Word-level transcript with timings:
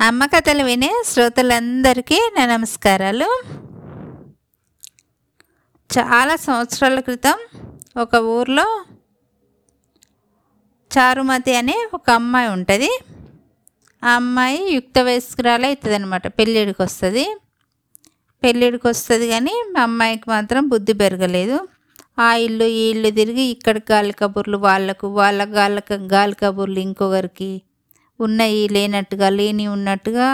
అమ్మ 0.00 0.26
కథలు 0.26 0.64
వినే 0.64 1.02
శ్రోతలందరికీ 1.06 2.30
నా 2.36 2.46
నమస్కారాలు. 2.46 3.42
చాలా 5.98 6.36
సంవత్సరాల 6.36 7.00
క్రితం 7.00 7.34
ఒక 7.96 8.14
ఊర్లో 8.16 8.84
చారుమతి 10.98 11.54
అనే 11.54 11.88
ఒక 11.94 12.10
అమ్మాయి 12.10 12.48
ఉంటుంది. 12.48 13.00
ఆ 14.04 14.08
అమ్మాయి 14.10 14.74
యుక్త 14.74 14.98
వయస్కురాలు 14.98 15.66
అవుతుంది 15.66 15.94
అనమాట 15.94 16.26
పెళ్ళిడికి 16.26 16.82
వస్తుంది. 16.82 17.36
పెళ్ళిడికి 18.42 18.88
వస్తుంది 18.88 19.28
కానీ 19.28 19.64
మా 19.70 19.82
అమ్మాయికి 19.82 20.24
మాత్రం 20.28 20.68
బుద్ధి 20.68 20.92
పెరగలేదు. 20.92 21.68
ఆ 22.18 22.34
ఇల్లు 22.34 22.64
ఈ 22.64 22.90
ఇల్లు 22.90 23.10
తిరిగి 23.10 23.42
ఇక్కడ 23.42 23.78
గాలి 23.78 24.12
కబుర్లు 24.12 24.58
వాళ్ళకు 24.58 25.08
వాళ్ళ 25.08 25.56
గాలి 25.56 25.94
గాలి 25.94 26.34
కబుర్లు 26.34 26.78
ఇంకొకరికి 26.78 27.62
ఉన్నాయి 28.20 28.68
లేనట్టుగా 28.68 29.28
లేని 29.28 29.66
ఉన్నట్టుగా 29.68 30.28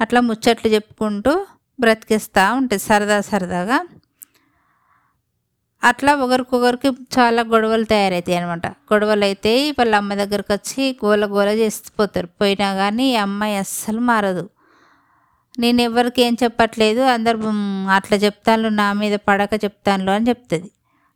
అట్లా 0.00 0.20
ముచ్చట్లు 0.20 0.70
చెప్పుకుంటూ 0.70 1.32
బ్రతికేస్తూ 1.78 2.42
ఉంటుంది 2.58 2.82
సరదా 2.88 3.20
సరదాగా. 3.20 3.78
అట్లా 5.82 6.12
ఒకరికొకరికి 6.14 6.88
చాలా 7.16 7.42
గొడవలు 7.42 7.84
తయారవుతాయి 7.84 8.36
అనమాట 8.38 8.66
గొడవలు 8.90 9.24
అయితే 9.24 9.52
వాళ్ళ 9.78 9.94
అమ్మ 9.94 10.12
దగ్గరకు 10.14 10.52
వచ్చి 10.52 10.82
గోల 11.04 11.24
గోల 11.26 11.50
చేసిపోతారు 11.62 12.28
పోయినా 12.40 12.68
కానీ 12.74 13.04
ఈ 13.12 13.16
అమ్మాయి 13.26 13.56
అస్సలు 13.56 14.00
మారదు. 14.00 14.44
నేను 15.58 15.80
ఎవరికి 15.82 16.20
ఏం 16.22 16.34
చెప్పట్లేదు 16.42 17.02
అందరు 17.16 17.50
అట్లా 17.98 18.16
చెప్తాను 18.24 18.68
నా 18.80 18.88
మీద 18.92 19.14
పడక 19.28 19.54
చెప్తాను 19.64 20.10
అని 20.16 20.26
చెప్తుంది. 20.30 20.68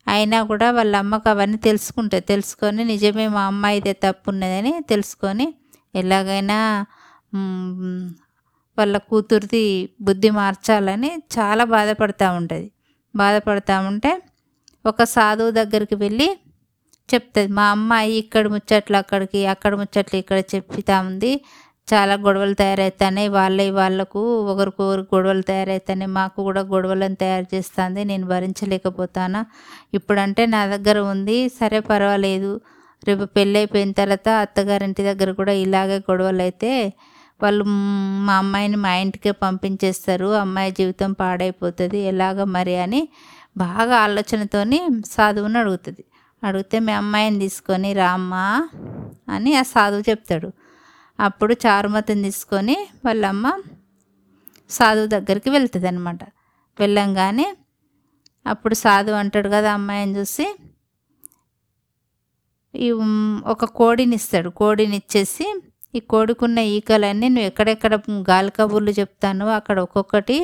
అయినా 0.07 0.39
కూడా 0.51 0.69
వాళ్ళ 0.71 0.95
అమ్మకు 0.97 1.29
అవన్నీ 1.33 1.59
తెలుసుకుంటుంది. 1.69 2.25
తెలుసుకొని 2.33 2.85
నిజమే 2.85 3.27
మా 3.29 3.43
అమ్మాయిదే 3.53 3.93
తప్పు 4.05 4.31
ఉన్నదని 4.31 4.73
తెలుసుకొని 4.93 5.47
ఎలాగైనా 5.95 6.59
వాళ్ళ 8.79 8.97
కూతురిది 9.11 9.65
బుద్ధి 10.09 10.31
మార్చాలని 10.41 11.11
చాలా 11.37 11.65
బాధపడతా 11.75 12.27
ఉంటుంది. 12.39 12.69
బాధపడతా 13.15 13.77
ఉంటే 13.91 14.13
ఒక 14.85 15.03
సాధువు 15.17 15.53
దగ్గరికి 15.61 15.97
వెళ్ళి 16.05 16.29
చెప్తుంది 17.09 17.51
మా 17.59 17.65
అమ్మాయి 17.77 18.13
ఇక్కడ 18.23 18.45
ముచ్చట్లు 18.55 18.97
అక్కడికి 19.03 19.41
అక్కడ 19.55 19.73
ముచ్చట్లు 19.81 20.17
ఇక్కడ 20.23 20.39
చెప్తా 20.55 20.97
ఉంది. 21.09 21.33
చాలా 21.89 22.15
గొడవలు 22.25 22.55
తయారవుతాయి 22.61 23.29
వాళ్ళే 23.37 23.67
వాళ్ళకు 23.79 24.21
ఒకరికొకరు 24.51 25.03
గొడవలు 25.15 25.45
తయారవుతాయి 25.51 26.09
మాకు 26.19 26.39
కూడా 26.49 26.63
గొడవలను 26.73 27.19
తయారు 27.23 27.47
చేస్తుంది 27.55 28.01
నేను 28.11 28.27
భరించలేకపోతానా. 28.33 29.41
ఇప్పుడంటే 29.99 30.43
నా 30.55 30.61
దగ్గర 30.75 30.99
ఉంది 31.13 31.39
సరే 31.61 31.81
పర్వాలేదు. 31.91 32.53
రేపు 33.03 33.25
పెళ్ళైపోయిన 33.37 33.91
తర్వాత 33.93 34.29
అత్తగారింటి 34.45 35.03
దగ్గర 35.03 35.31
కూడా 35.33 35.53
ఇలాగే 35.65 35.99
గొడవలు 35.99 36.43
అయితే 36.43 36.71
వాళ్ళు 37.41 37.65
మా 38.27 38.35
అమ్మాయిని 38.37 38.77
మా 38.77 38.91
ఇంటికే 38.95 39.31
పంపించేస్తారు. 39.43 40.29
అమ్మాయి 40.35 40.73
జీవితం 40.73 41.11
పాడైపోతుంది. 41.13 41.99
ఎలాగ 42.03 42.45
మరి 42.45 42.75
అని 42.77 43.03
బాగా 43.57 43.95
ఆలోచనతోని 43.97 44.81
సాధువుని 45.07 45.59
అడుగుతుంది. 45.59 46.03
అడిగితే 46.43 46.77
మీ 46.79 46.93
అమ్మాయిని 46.93 47.39
తీసుకొని 47.39 47.91
రామ్మా 47.93 48.45
అని 49.29 49.51
ఆ 49.57 49.63
సాధువు 49.75 50.05
చెప్తాడు. 50.11 50.51
అప్పుడు 51.19 51.55
చారుమతిని 51.67 52.23
తీసుకొని 52.23 52.77
వాళ్ళమ్మ 53.07 53.47
సాధువు 54.71 55.07
దగ్గరికి 55.07 55.51
వెళ్తుంది 55.51 55.89
అనమాట 55.89 56.23
వెళ్ళంగానే 56.79 57.47
అప్పుడు 58.47 58.75
సాధువు 58.75 59.17
అంటాడు 59.17 59.49
కదా 59.49 59.71
అమ్మాయిని 59.73 60.15
చూసి 60.19 60.47
ఒక 63.47 63.65
కోడిని 63.65 64.15
ఇస్తాడు 64.15 64.51
కోడిని 64.51 64.97
ఇచ్చేసి 64.97 65.47
ఈ 65.95 66.01
కోడికున్న 66.01 66.59
ఈకలన్నీ 66.59 67.29
నువ్వు 67.29 67.47
ఎక్కడెక్కడ 67.47 67.95
గాలి 68.31 68.51
కబుర్లు 68.51 68.91
చెప్తాను 68.91 69.47
అక్కడ 69.49 69.81
ఒక్కొక్కటి 69.81 70.39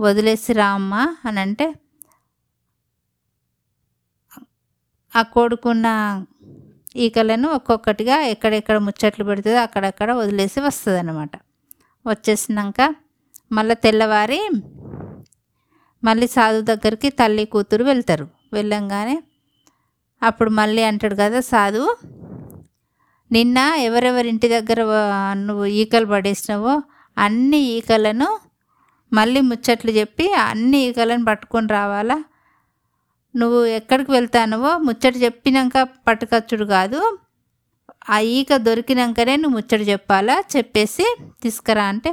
వదిలేసి 0.00 0.52
రామ్మా 0.52 1.16
అని 1.24 1.40
అంటే 1.40 1.66
ఆ 5.12 5.22
కోడుకున్న 5.22 5.86
ఈకలను 6.96 7.48
ఒక్కొక్కటిగా 7.48 8.16
ఎక్కడెక్కడ 8.24 8.78
ముచ్చట్లు 8.78 9.24
పెడుతుందో 9.24 9.58
అక్కడక్కడ 9.60 10.10
వదిలేసి 10.12 10.60
వస్తుంది 10.60 10.98
అనమాట 10.98 11.34
వచ్చేసినాక 12.06 12.80
మళ్ళీ 13.52 13.74
తెల్లవారి 13.74 14.40
మళ్ళీ 16.02 16.26
సాధు 16.26 16.60
దగ్గరికి 16.60 17.10
తల్లి 17.10 17.44
కూతురు 17.44 17.84
వెళ్తారు. 17.84 18.26
వెళ్ళంగానే 18.52 19.16
అప్పుడు 20.22 20.50
మళ్ళీ 20.50 20.82
అంటాడు 20.82 21.14
కదా 21.14 21.40
సాధు 21.52 21.84
నిన్న 23.30 23.58
ఎవరెవరింటి 23.88 24.46
దగ్గర 24.48 24.80
నువ్వు 25.46 25.66
ఈకలు 25.80 26.06
పడేసినావో 26.06 26.74
అన్ని 27.16 27.60
ఈకలను 27.76 28.28
మళ్ళీ 29.12 29.40
ముచ్చట్లు 29.40 29.90
చెప్పి 29.90 30.26
అన్ని 30.48 30.78
ఈకలను 30.88 31.24
పట్టుకొని 31.24 31.68
రావాలా? 31.78 32.16
నువ్వు 33.34 33.60
ఎక్కడికి 33.78 34.10
వెళ్తానవో 34.12 34.70
ముచ్చట 34.78 35.14
చెప్పినాక 35.24 35.82
పట్టుకొచ్చుడు 36.08 36.64
కాదు 36.76 37.00
ఆ 38.10 38.18
ఈక 38.38 38.56
దొరికినాకనే 38.68 39.34
నువ్వు 39.36 39.56
ముచ్చట 39.58 39.82
చెప్పాలా? 39.88 40.36
చెప్పేసి 40.54 41.06
తీసుకురా 41.42 41.84
అంటే 41.92 42.10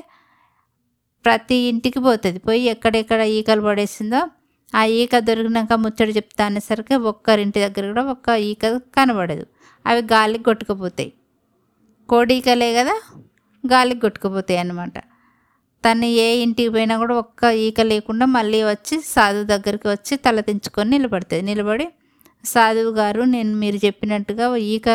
ప్రతి 1.25 1.57
ఇంటికి 1.71 1.99
పోతుంది. 1.99 2.39
పోయి 2.39 2.63
ఎక్కడెక్కడ 2.73 3.21
ఈకలు 3.37 3.61
పడేసిందో 3.61 4.21
ఆ 4.73 4.81
ఈక 4.99 5.19
దొరికినాక 5.19 5.73
ముచ్చట 5.73 6.09
చెప్తా 6.09 6.45
అనేసరికి 6.45 6.95
ఒక్కరింటి 7.11 7.59
దగ్గర 7.59 7.83
కూడా 7.87 8.03
ఒక్క 8.03 8.29
ఈక 8.49 8.65
కనబడదు. 8.97 9.45
అవి 9.85 10.01
గాలికి 10.13 10.43
కొట్టుకుపోతాయి. 10.43 11.11
కోడి 12.09 12.33
ఈకలే 12.33 12.73
కదా 12.73 12.95
గాలికి 13.63 14.01
కొట్టుకుపోతాయి 14.01 14.59
అన్నమాట. 14.59 14.97
తను 15.83 16.05
ఏ 16.05 16.27
ఇంటికి 16.43 16.69
పోయినా 16.69 16.95
కూడా 16.97 17.15
ఒక్క 17.15 17.43
ఈక 17.65 17.81
లేకుండా 17.81 18.25
మళ్ళీ 18.25 18.63
వచ్చి 18.63 18.95
సాధువు 19.13 19.43
దగ్గరికి 19.43 19.87
వచ్చి 19.87 20.13
తల 20.17 20.39
దించుకొని 20.39 20.89
నిలబడుతుంది 20.89 21.41
నిలబడి 21.41 21.87
సాధువు 22.45 22.91
గారు 22.91 23.21
నేను 23.25 23.53
మీరు 23.55 23.77
చెప్పినట్టుగా 23.85 24.55
ఈక 24.55 24.89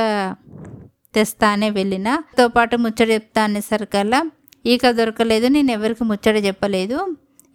తెస్తానే 1.15 1.71
వెళ్ళిన 1.71 2.09
తో 2.39 2.49
పాటు 2.49 2.77
ముచ్చట 2.77 3.09
చెప్తా 3.09 3.41
అనేసరికల్లా 3.43 4.21
ఈక 4.66 4.91
దొరకలేదు 4.91 5.47
నేను 5.47 5.71
ఎవరికి 5.71 6.04
ముచ్చట 6.04 6.37
చెప్పలేదు 6.47 6.99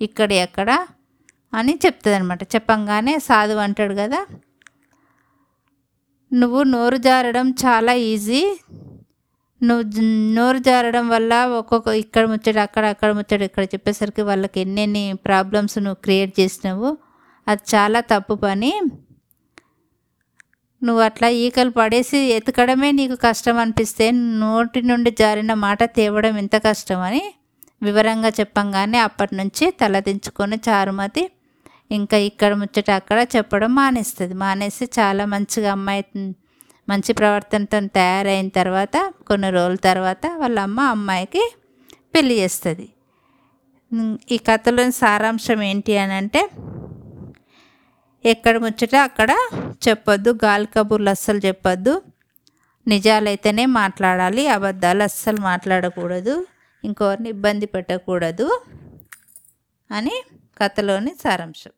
ఇక్కడ 0.01 0.31
ఎక్కడ 0.37 0.69
అని 1.57 1.73
చెప్తుంది 1.85 2.15
అనమాట 2.15 2.43
చెప్పంగానే 2.55 3.13
సాధువు 3.19 3.59
అంటాడు 3.59 3.93
కదా 3.93 4.19
నువ్వు 6.31 6.63
నోరు 6.63 6.97
జారడం 6.97 7.47
చాలా 7.63 7.93
ఈజీ. 7.93 8.41
నువ్వు 9.61 10.01
నోరు 10.37 10.57
జారడం 10.57 11.05
వల్ల 11.09 11.33
ఒక్కొక్క 11.59 11.87
ఇక్కడ 11.87 12.23
ముచ్చడు 12.25 12.59
అక్కడ 12.59 12.85
అక్కడ 12.85 13.09
ముచ్చడు 13.11 13.43
ఇక్కడ 13.43 13.63
చెప్పేసరికి 13.63 14.21
వాళ్ళకి 14.21 14.57
ఎన్నెన్ని 14.59 15.13
ప్రాబ్లమ్స్ 15.25 15.77
నువ్వు 15.77 15.99
క్రియేట్ 16.03 16.33
చేసినావు 16.39 16.89
అది 17.47 17.63
చాలా 17.75 17.99
తప్పు 17.99 18.33
పని. 18.33 18.71
నువ్వు 20.81 21.01
అట్లా 21.01 21.27
ఈకలు 21.43 21.69
పడేసి 21.69 22.17
ఎతకడమే 22.33 22.89
నీకు 22.91 23.15
కష్టం 23.15 23.57
అనిపిస్తే 23.57 24.11
నోటి 24.41 24.81
నుండి 24.81 25.11
జారిన 25.11 25.53
మాట 25.53 25.83
తేవడం 25.95 26.37
ఎంత 26.37 26.55
కష్టమని 26.65 27.23
వివరంగా 27.81 28.29
చెప్పంగానే 28.39 28.99
అప్పటి 28.99 29.33
నుంచి 29.35 29.65
తలదించుకొని 29.71 30.57
చారుమతి 30.69 31.23
ఇంకా 31.91 32.17
ఇక్కడ 32.29 32.51
ముచ్చట 32.53 32.89
అక్కడ 32.99 33.19
చెప్పడం 33.35 33.71
మానేస్తుంది. 33.75 34.33
మానేసి 34.43 34.85
చాలా 34.99 35.23
మంచిగా 35.33 35.71
అమ్మాయి 35.77 36.03
మంచి 36.89 37.11
ప్రవర్తనతో 37.13 37.79
తయారైన 37.97 38.47
తర్వాత 38.59 38.97
కొన్ని 39.27 39.49
రోజుల 39.55 39.77
తర్వాత 39.89 40.25
వాళ్ళ 40.41 40.57
అమ్మ 40.67 40.79
అమ్మాయికి 40.95 41.43
పెళ్ళి 42.15 42.35
చేస్తుంది. 42.41 42.85
ఈ 44.31 44.37
కథలోని 44.47 44.93
సారాంశం 45.01 45.59
ఏంటి 45.69 45.93
అని 46.03 46.13
అంటే 46.13 46.41
ఎక్కడ 48.25 48.55
ముచ్చట 48.57 48.95
అక్కడ 49.07 49.31
చెప్పొద్దు 49.85 50.29
గాలి 50.45 50.67
కబుర్లు 50.75 51.09
అస్సలు 51.15 51.41
చెప్పొద్దు. 51.47 51.93
నిజాలైతేనే 52.87 53.65
మాట్లాడాలి 53.79 54.43
అబద్ధాలు 54.55 55.03
అస్సలు 55.09 55.39
మాట్లాడకూడదు 55.41 56.35
ఇంకోరిని 56.83 57.29
ఇబ్బంది 57.35 57.67
పెట్టకూడదు 57.75 58.47
అని 59.89 60.15
కథలోని 60.59 61.11
సారాంశం. 61.23 61.73